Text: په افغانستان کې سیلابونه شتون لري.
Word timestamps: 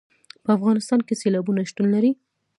په 0.43 0.49
افغانستان 0.57 0.99
کې 1.07 1.19
سیلابونه 1.21 1.61
شتون 1.69 1.87
لري. 1.95 2.11